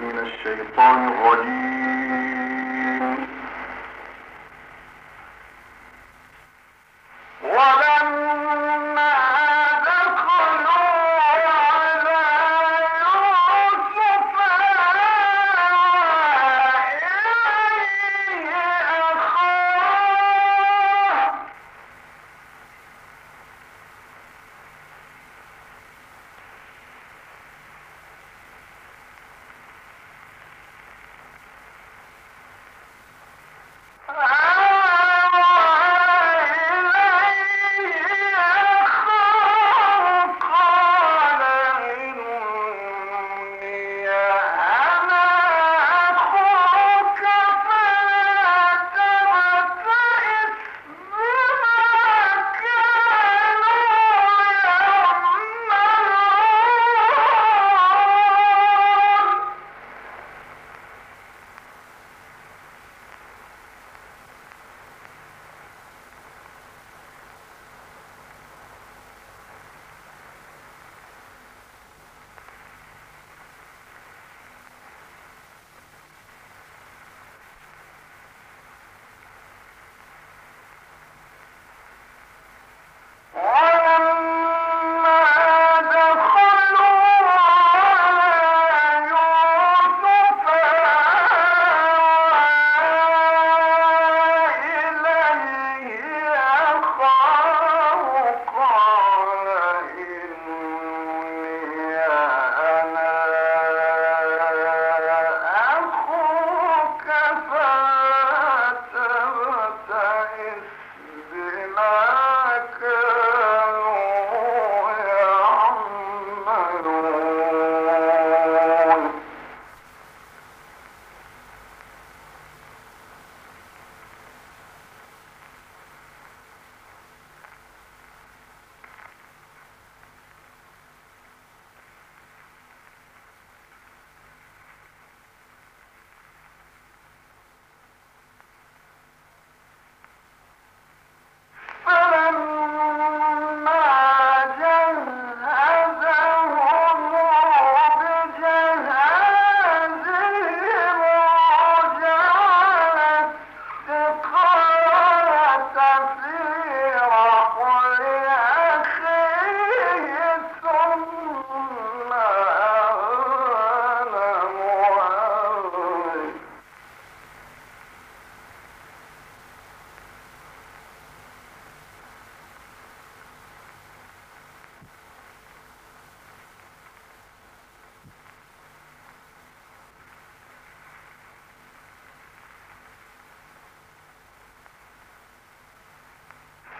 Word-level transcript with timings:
من 0.00 0.18
الشيطان 0.18 1.08
الرجيم. 1.08 1.79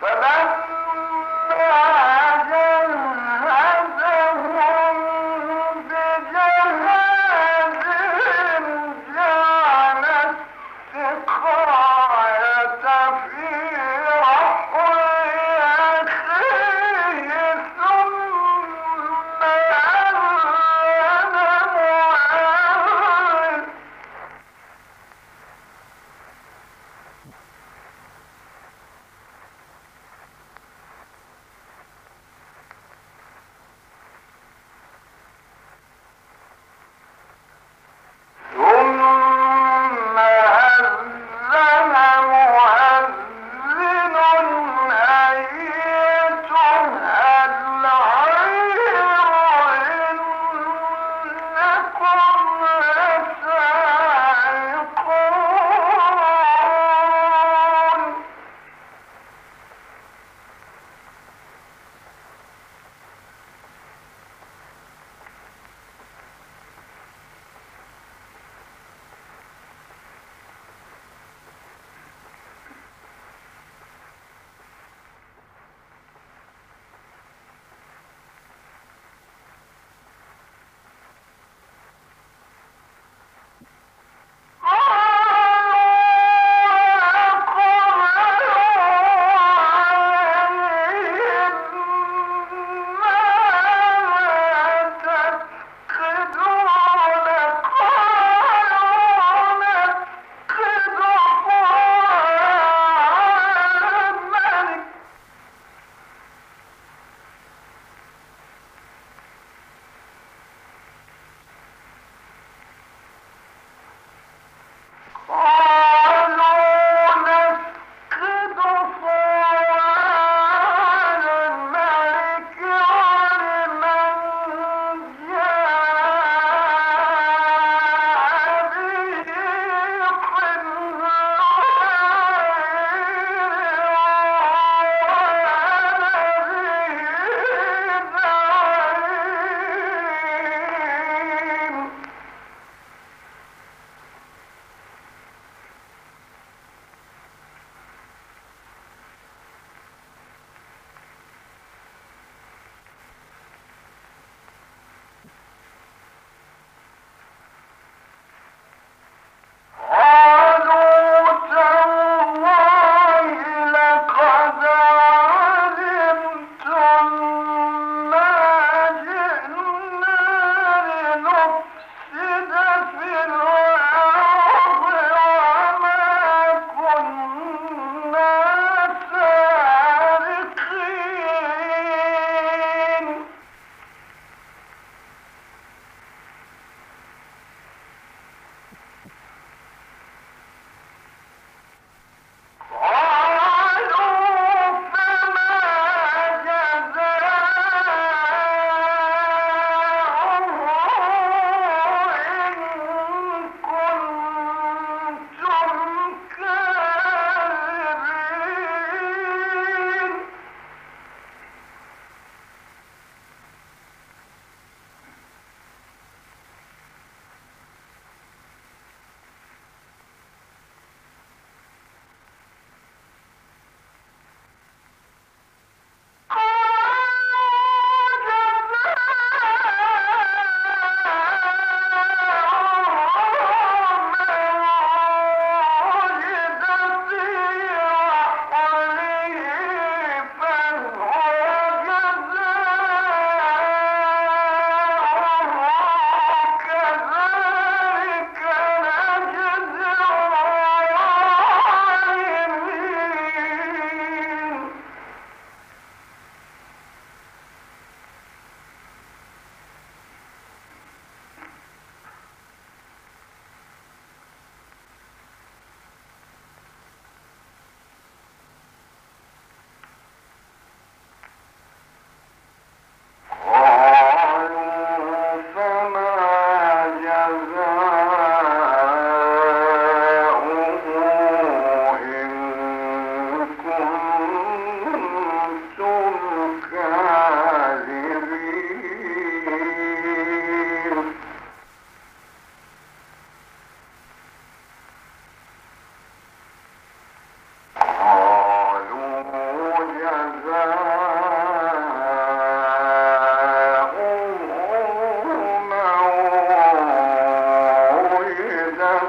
But 0.00 0.18
now 0.22 0.39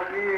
في 0.10 0.31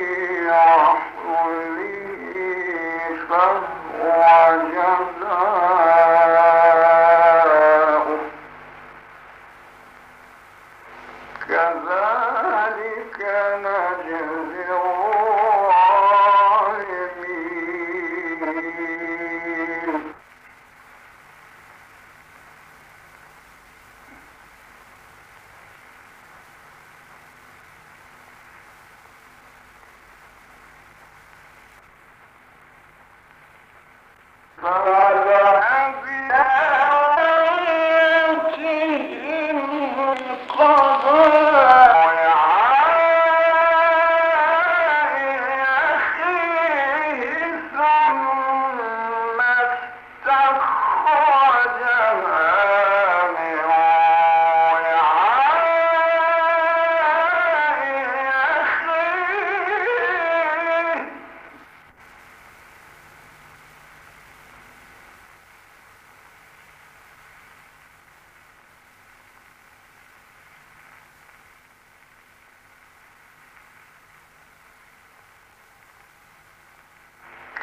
All 34.64 34.72
right. 34.72 35.03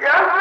Yeah? 0.00 0.39